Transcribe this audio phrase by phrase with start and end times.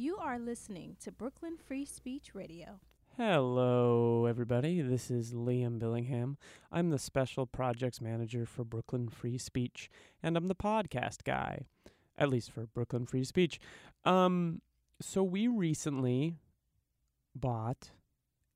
[0.00, 2.80] You are listening to Brooklyn Free Speech Radio.
[3.18, 4.80] Hello, everybody.
[4.80, 6.36] This is Liam Billingham.
[6.72, 9.90] I'm the Special Projects Manager for Brooklyn Free Speech,
[10.22, 11.66] and I'm the podcast guy,
[12.16, 13.60] at least for Brooklyn Free Speech.
[14.06, 14.62] Um,
[15.02, 16.36] so we recently
[17.34, 17.90] bought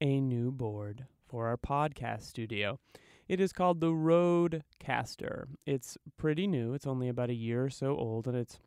[0.00, 2.78] a new board for our podcast studio.
[3.28, 5.44] It is called the Rodecaster.
[5.66, 6.72] It's pretty new.
[6.72, 8.58] It's only about a year or so old, and it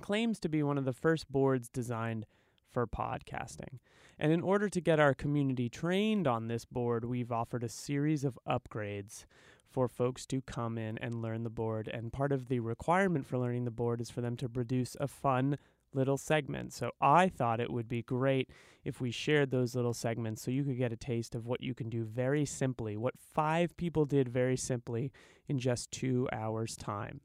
[0.00, 2.26] claims to be one of the first boards designed
[2.70, 3.78] for podcasting.
[4.18, 8.24] And in order to get our community trained on this board, we've offered a series
[8.24, 9.24] of upgrades
[9.68, 11.88] for folks to come in and learn the board.
[11.88, 15.08] And part of the requirement for learning the board is for them to produce a
[15.08, 15.58] fun
[15.92, 16.72] little segment.
[16.72, 18.50] So I thought it would be great
[18.84, 21.74] if we shared those little segments so you could get a taste of what you
[21.74, 25.12] can do very simply, what five people did very simply
[25.48, 27.20] in just two hours' time.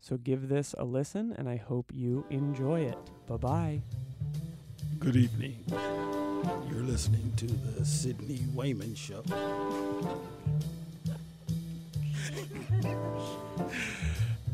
[0.00, 2.98] So give this a listen, and I hope you enjoy it.
[3.26, 3.82] Bye bye.
[4.98, 5.64] Good evening.
[6.70, 9.22] You're listening to the Sydney Wayman Show.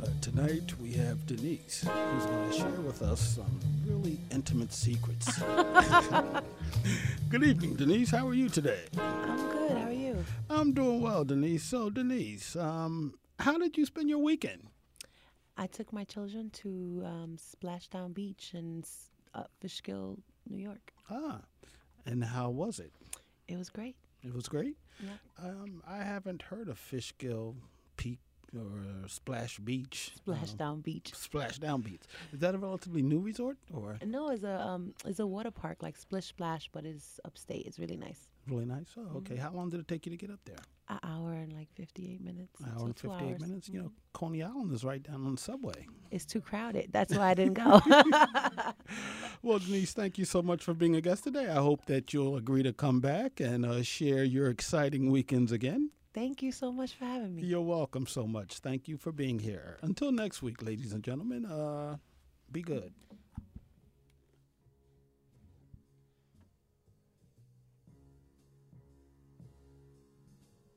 [0.03, 5.39] Uh, tonight we have Denise, who's going to share with us some really intimate secrets.
[7.29, 8.11] Good evening, Denise.
[8.11, 8.81] How are you today?
[8.99, 9.71] I'm good.
[9.71, 10.25] How are you?
[10.51, 11.63] I'm doing well, Denise.
[11.63, 14.63] So, Denise, um, how did you spend your weekend?
[15.63, 18.83] I took my children to um, Splashdown Beach in
[19.33, 20.19] uh, Fishkill,
[20.51, 20.93] New York.
[21.09, 21.39] Ah,
[22.05, 22.93] and how was it?
[23.47, 23.95] It was great.
[24.25, 24.77] It was great.
[24.99, 25.11] Yeah.
[25.41, 27.55] Um, I haven't heard of Fishkill
[27.97, 28.19] Peak
[28.57, 30.13] or Splash Beach.
[30.27, 31.13] um, Splashdown Beach.
[31.15, 32.03] Splashdown Beach.
[32.33, 35.83] Is that a relatively new resort or No, it's a um, it's a water park
[35.83, 37.67] like Splish Splash, but it's upstate.
[37.67, 38.29] It's really nice.
[38.49, 38.87] really nice?
[38.97, 39.37] Oh, okay.
[39.37, 40.57] How long did it take you to get up there?
[40.89, 42.61] An hour and like 58 minutes.
[42.61, 43.41] An hour so and 58 hours.
[43.41, 43.69] minutes.
[43.69, 43.93] You know, Mhm.
[44.13, 45.87] Coney Island is right down on the subway.
[46.11, 46.93] It's too crowded.
[46.93, 47.81] That's why I didn't go.
[49.43, 51.49] Well, Denise, thank you so much for being a guest today.
[51.49, 55.91] I hope that you'll agree to come back and uh, share your exciting weekends again.
[56.15, 57.43] Thank you so much for having me.
[57.43, 58.59] You're welcome so much.
[58.59, 59.79] Thank you for being here.
[59.81, 61.97] Until next week, ladies and gentlemen, uh,
[62.51, 62.93] be good.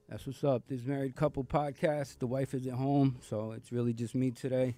[0.08, 0.64] That's what's up.
[0.68, 2.20] This married couple podcast.
[2.20, 4.78] The wife is at home, so it's really just me today.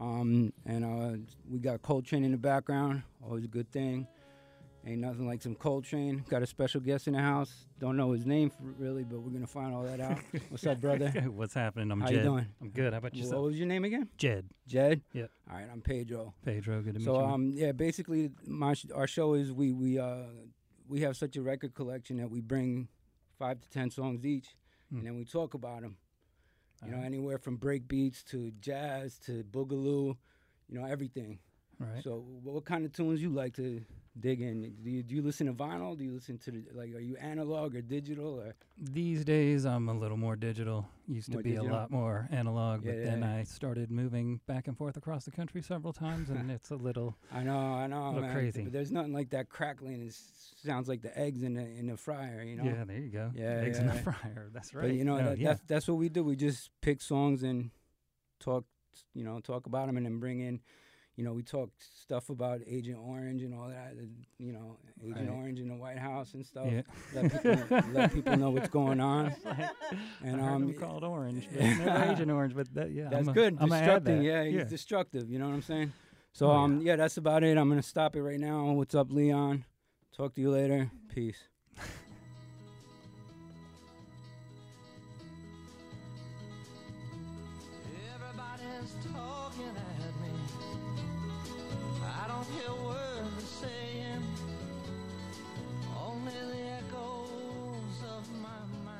[0.00, 1.18] Um, and uh,
[1.48, 3.04] we got Coltrane in the background.
[3.22, 4.08] Always a good thing.
[4.86, 6.24] Ain't nothing like some Coltrane.
[6.28, 7.66] Got a special guest in the house.
[7.78, 10.18] Don't know his name really, but we're gonna find all that out.
[10.50, 11.08] What's up, brother?
[11.34, 11.90] What's happening?
[11.90, 12.16] I'm How Jed.
[12.18, 12.46] you doing?
[12.60, 12.92] I'm good.
[12.92, 13.26] How about you?
[13.30, 14.08] What was your name again?
[14.18, 14.46] Jed.
[14.66, 15.00] Jed.
[15.14, 15.30] Yep.
[15.50, 16.34] All right, I'm Pedro.
[16.44, 16.82] Pedro.
[16.82, 17.14] Good to meet you.
[17.14, 20.24] So um yeah, basically my sh- our show is we we uh
[20.86, 22.88] we have such a record collection that we bring
[23.38, 24.48] five to ten songs each,
[24.90, 24.98] Hmm.
[24.98, 25.96] and then we talk about them.
[26.84, 30.14] You know, anywhere from break beats to jazz to boogaloo,
[30.68, 31.38] you know everything.
[31.78, 32.02] right.
[32.04, 33.82] So wh- what kind of tunes you like to
[34.18, 34.74] dig in?
[34.82, 35.96] Do you do you listen to vinyl?
[35.98, 39.88] Do you listen to the, like are you analog or digital or These days, I'm
[39.88, 40.86] a little more digital.
[41.06, 41.68] Used to be digital?
[41.68, 43.34] a lot more analog, Yeah, but yeah, then yeah.
[43.36, 47.16] I started moving back and forth across the country several times, and it's a little.
[47.32, 48.32] I know, I know, Little man.
[48.34, 48.62] crazy.
[48.62, 50.06] But there's nothing like that crackling.
[50.06, 50.14] It
[50.64, 52.64] sounds like the eggs in the in the fryer, you know.
[52.64, 53.30] Yeah, there you go.
[53.34, 54.48] Yeah, Eggs in the fryer.
[54.54, 54.82] That's right.
[54.88, 56.22] But you know, No, that, that's that's what we do.
[56.24, 57.70] We just pick songs and
[58.40, 58.64] talk,
[59.14, 60.60] you know, talk about them, and then bring in,
[61.16, 61.70] you know, we talk
[62.02, 63.94] stuff about Agent Orange and all that.
[64.38, 65.36] You know, Agent Right.
[65.38, 66.66] Orange in the White House and stuff.
[66.70, 66.82] yeah.
[67.14, 69.34] Let people let people know what's going on.
[70.24, 72.54] And I heard um, him called Orange, but never Agent Orange.
[72.56, 73.56] But that, yeah, that's I'm a, good.
[73.60, 74.22] I'm gonna Destructing, that.
[74.24, 74.64] yeah, he's yeah.
[74.64, 75.30] destructive.
[75.30, 75.92] You know what I'm saying?
[76.32, 76.62] So Oh, yeah.
[76.62, 77.56] um, yeah, that's about it.
[77.58, 78.64] I'm gonna stop it right now.
[78.72, 79.64] What's up, Leon?
[80.16, 80.90] Talk to you later.
[81.14, 81.38] Peace.
[88.14, 90.33] Everybody's talking at me.
[92.02, 94.22] I don't hear words they're saying.
[96.02, 98.94] Only the echoes of my mind.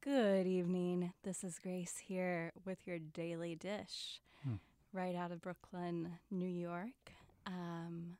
[0.00, 1.12] Good evening.
[1.22, 4.56] This is Grace here with your daily dish, Hmm.
[4.92, 7.12] right out of Brooklyn, New York.
[7.46, 8.18] Um,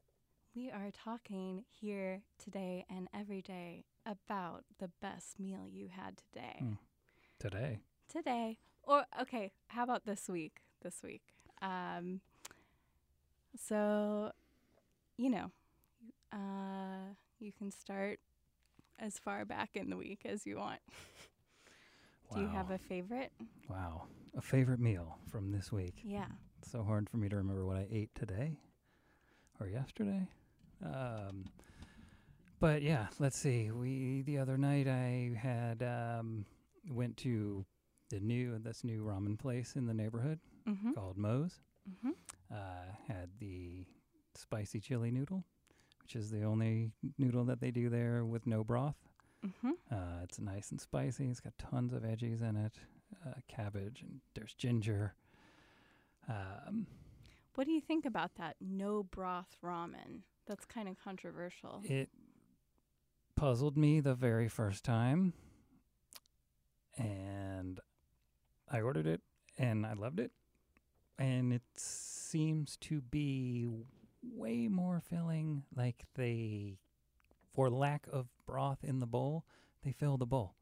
[0.55, 6.57] we are talking here today and every day about the best meal you had today.
[6.61, 6.73] Hmm.
[7.39, 7.79] Today.
[8.13, 10.57] Today, or okay, how about this week?
[10.83, 11.23] This week.
[11.63, 12.21] Um,
[13.57, 14.33] so,
[15.17, 15.51] you know,
[16.33, 18.19] uh, you can start
[18.99, 20.81] as far back in the week as you want.
[22.35, 23.31] Do you have a favorite?
[23.71, 24.03] Wow.
[24.37, 25.95] A favorite meal from this week.
[26.05, 26.27] Yeah.
[26.61, 28.59] It's so hard for me to remember what I ate today
[29.61, 30.27] or yesterday.
[30.85, 31.47] Um,
[32.61, 33.71] but yeah, let's see.
[33.71, 36.45] We the other night I had um,
[36.91, 37.65] went to
[38.11, 40.93] the new this new ramen place in the neighborhood Mm-hmm.
[40.93, 41.61] called Moe's.
[41.89, 42.11] Mm-hmm.
[42.53, 42.57] Uh,
[43.07, 43.87] had the
[44.35, 45.45] spicy chili noodle,
[46.03, 48.97] which is the only noodle that they do there with no broth.
[49.47, 49.71] Mm-hmm.
[49.91, 51.29] Uh, it's nice and spicy.
[51.29, 52.75] It's got tons of veggies in it,
[53.27, 55.15] uh, cabbage, and there's ginger.
[56.29, 56.87] Um,
[57.55, 60.21] What do you think about that no broth ramen?
[60.47, 61.81] That's kind of controversial.
[61.85, 62.11] it
[63.37, 65.33] puzzled me the very first time,
[66.99, 67.81] and
[68.71, 69.21] I ordered it,
[69.57, 70.33] and I loved it,
[71.19, 73.67] and it seems to be
[74.23, 75.65] way more filling.
[75.75, 76.79] Like they,
[77.53, 79.45] for lack of broth in the bowl,
[79.85, 80.55] they fill the bowl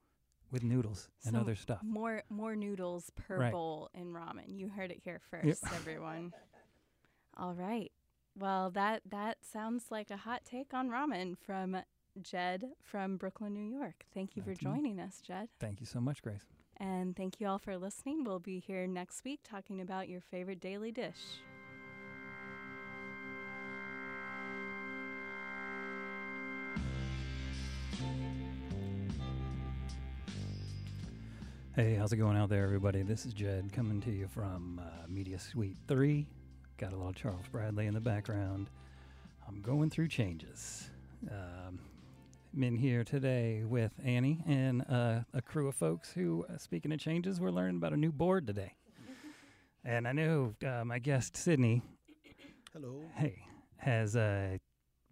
[0.50, 1.81] with noodles and other stuff.
[1.83, 3.53] More more noodles per Right.
[3.53, 4.56] bowl in ramen.
[4.56, 5.43] You heard it here Yep.
[5.59, 6.32] first, everyone.
[7.37, 7.91] All right.
[8.39, 11.77] Well, that that sounds like a hot take on ramen from
[12.23, 14.05] Jed from Brooklyn, New York.
[14.15, 14.71] Thank you for That's me.
[14.71, 15.49] joining us, Jed.
[15.61, 16.45] Thank you so much, Grace.
[16.79, 18.25] And thank you all for listening.
[18.25, 21.41] We'll be here next week talking about your favorite daily dish.
[31.75, 33.03] Hey, how's it going out there, everybody?
[33.03, 36.27] This is Jed coming to you from uh, Media Suite 3.
[36.79, 38.71] Got a little Charles Bradley in the background.
[39.47, 40.89] I'm going through changes.
[41.31, 41.79] Um,
[42.54, 46.98] I'm here today with Annie and uh, a crew of folks who, uh, speaking of
[46.98, 48.75] changes, we're learning about a new board today.
[49.84, 51.81] And I know uh, my guest, Sydney,
[52.72, 53.02] Hello.
[53.14, 53.38] hey,
[53.76, 54.56] has uh,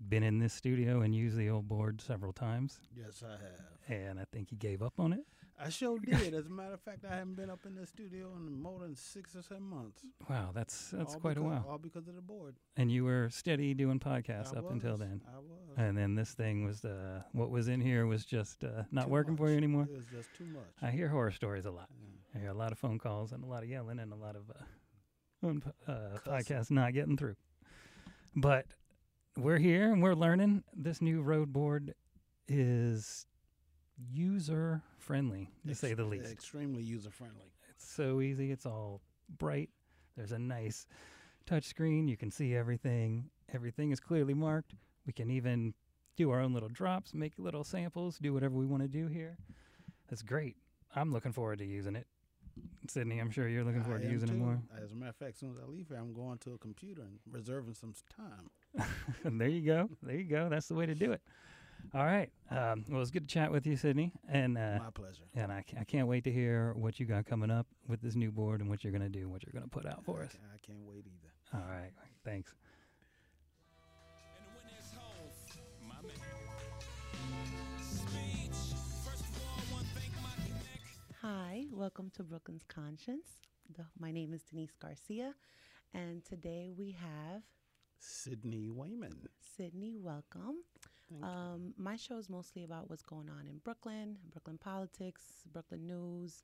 [0.08, 2.80] been in this studio and used the old board several times.
[2.92, 4.00] Yes, I have.
[4.00, 5.20] And I think he gave up on it.
[5.58, 6.34] I sure did.
[6.34, 8.96] As a matter of fact, I haven't been up in the studio in more than
[8.96, 10.02] six or seven months.
[10.28, 11.64] Wow, that's that's All quite a while.
[11.68, 12.56] All because of the board.
[12.76, 15.22] And you were steady doing podcasts I up until then.
[15.26, 15.76] I was.
[15.76, 19.10] And then this thing was uh, what was in here was just uh, not Too
[19.10, 19.84] working for you anymore.
[19.84, 20.62] It was just too much.
[20.82, 21.88] I hear horror stories a lot.
[21.90, 22.08] Yeah.
[22.34, 24.34] I hear a lot of phone calls and a lot of yelling and a lot
[24.36, 27.36] of uh, uh, podcasts not getting through.
[28.34, 28.66] But
[29.36, 30.64] we're here and we're learning.
[30.74, 31.94] This new Rode board
[32.48, 33.26] is
[34.12, 36.30] user friendly, to Ex- say the least.
[36.30, 37.52] Extremely user friendly.
[37.70, 38.50] It's so easy.
[38.50, 39.00] It's all
[39.38, 39.70] bright.
[40.16, 40.86] There's a nice
[41.46, 42.08] touch screen.
[42.08, 43.30] You can see everything.
[43.52, 44.74] Everything is clearly marked.
[45.06, 45.74] We can even
[46.16, 49.36] do our own little drops, make little samples, do whatever we want to do here.
[50.08, 50.56] That's great.
[50.94, 52.06] I'm looking forward to using it.
[52.88, 54.60] Sydney, I'm sure you're looking forward I to using it more.
[54.80, 56.58] As a matter of fact, as soon as I leave here, I'm going to a
[56.58, 58.86] computer and reserving some time.
[59.38, 59.90] there you go.
[60.02, 60.48] There you go.
[60.48, 61.20] That's the way to do it.
[61.94, 62.28] All right.
[62.50, 64.12] Um, well, it's good to chat with you, Sydney.
[64.28, 65.22] And uh, My pleasure.
[65.34, 68.32] and I, I can't wait to hear what you got coming up with this new
[68.32, 70.24] board and what you're going to do, what you're going to put out for I
[70.24, 70.32] us.
[70.52, 71.32] I can't wait either.
[71.54, 71.92] All right.
[72.24, 72.52] Thanks.
[81.22, 83.28] Hi, welcome to Brooklyn's Conscience.
[83.76, 85.34] The, my name is Denise Garcia,
[85.94, 87.42] and today we have
[87.98, 89.28] Sydney Wayman.
[89.56, 89.96] Sydney.
[89.98, 90.56] Welcome.
[91.18, 91.24] You.
[91.24, 95.22] Um, my show is mostly about what's going on in Brooklyn, Brooklyn politics,
[95.52, 96.42] Brooklyn news,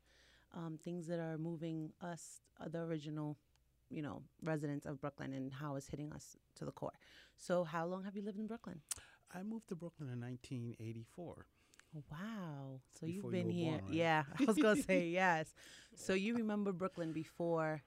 [0.54, 3.36] um, things that are moving us, uh, the original,
[3.90, 6.92] you know, residents of Brooklyn, and how it's hitting us to the core.
[7.38, 8.80] So, how long have you lived in Brooklyn?
[9.34, 11.46] I moved to Brooklyn in 1984.
[12.10, 12.80] Wow.
[12.92, 13.70] So Before you've you been were here.
[13.78, 13.94] born, right?
[13.94, 15.52] Yeah, I was gonna say yes.
[15.96, 17.82] So you remember Brooklyn before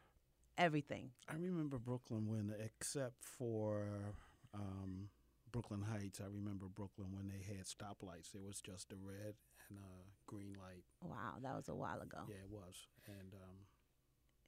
[0.57, 1.11] everything.
[1.29, 4.15] I remember Brooklyn when, except for
[4.53, 5.07] um,
[5.53, 8.33] Brooklyn Heights, I remember Brooklyn when they had stoplights.
[8.33, 9.35] It was just a red
[9.69, 10.83] and a green light.
[11.01, 12.17] Wow, that was a while ago.
[12.27, 12.87] Yeah, it was.
[13.07, 13.55] And um,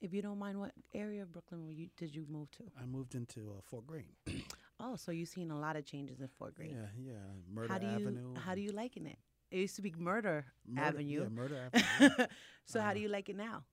[0.02, 2.64] If you don't mind, what area of Brooklyn were you did you move to?
[2.78, 4.12] I moved into uh, Fort Greene.
[4.78, 6.76] Oh, so you've seen a lot of changes in Fort Greene.
[6.76, 7.12] Yeah, yeah.
[7.50, 8.34] Murder how do you Avenue.
[8.44, 9.16] how do you liking it?
[9.50, 11.22] It used to be Murder, Murder, Avenue.
[11.22, 12.26] Yeah, Murder Avenue.
[12.66, 13.64] so how do Uh, you like it now?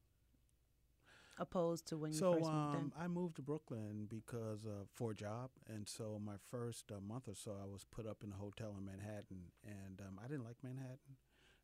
[1.39, 2.79] Opposed to when you so first moved in.
[2.81, 6.99] um, I moved to Brooklyn because uh, for a job, and so my first uh,
[7.01, 10.27] month or so, I was put up in a hotel in Manhattan, and um, I
[10.27, 11.17] didn't like Manhattan,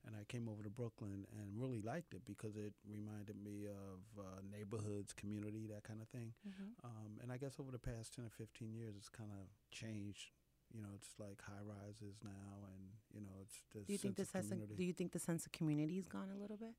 [0.07, 3.99] and I came over to Brooklyn and really liked it because it reminded me of
[4.17, 6.33] uh, neighborhoods, community, that kind of thing.
[6.47, 6.73] Mhm.
[6.83, 10.31] Um, and I guess over the past ten or fifteen years, it's kind of changed.
[10.73, 14.15] You know, it's like high rises now, and you know, it's this Do you think
[14.15, 14.75] the sense of sense of, community.
[14.77, 16.73] do you think the sense of community's gone a little bit?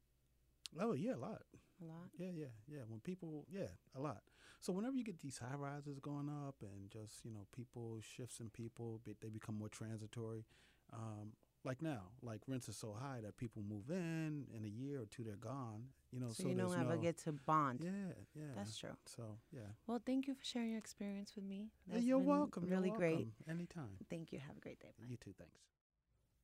[0.81, 1.43] oh yeah, a lot.
[1.83, 2.09] A lot?
[2.19, 2.81] Yeah, yeah, yeah.
[2.89, 4.23] When people, yeah, a lot.
[4.61, 8.41] So whenever you get these high rises going up and just you know people shifts
[8.41, 10.45] in people, they become more transitory.
[10.93, 11.33] Um,
[11.65, 15.07] like now, like rents are so high that people move in in a year or
[15.07, 15.85] two, they're gone.
[16.11, 17.81] You know, so, so, you don't ever no, get to bond.
[17.83, 18.49] Yeah, yeah.
[18.57, 18.91] That's true.
[19.07, 19.61] So yeah.
[19.87, 21.69] Well, thank you for sharing your experience with me.
[21.87, 22.67] Yeah, That's you're been welcome.
[22.69, 23.29] Really you're great.
[23.49, 23.97] Anytime.
[24.09, 24.39] Thank you.
[24.47, 24.93] Have a great day.
[24.99, 25.07] Bye.
[25.09, 25.33] You too.
[25.39, 25.61] Thanks.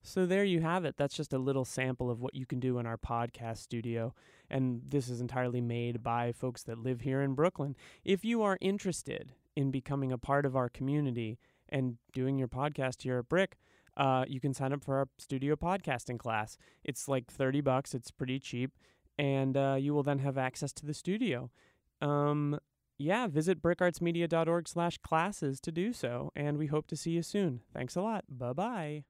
[0.07, 0.97] So there you have it.
[0.97, 4.15] That's just a little sample of what you can do in our podcast studio.
[4.49, 7.75] And this is entirely made by folks that live here in Brooklyn.
[8.05, 13.03] If you are interested in becoming a part of our community and doing your podcast
[13.03, 13.57] here at BRIC,
[13.97, 16.57] uh, you can sign up for our studio podcasting class.
[16.85, 18.71] It's like 30 bucks, it's pretty cheap,
[19.19, 21.51] and uh, you will then have access to the studio.
[22.01, 22.61] Um,
[22.97, 27.63] yeah, visit brickartsmedia.org slash classes to do so, and we hope to see you soon.
[27.75, 28.25] Thanks a lot.
[28.29, 29.05] Bye bye.